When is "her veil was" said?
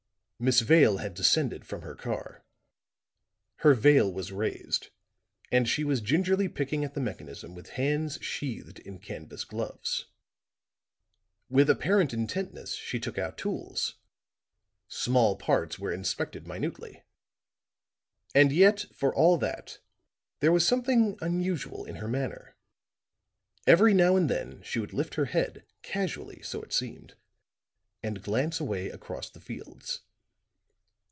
3.57-4.31